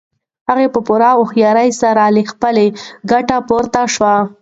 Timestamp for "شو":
3.95-4.13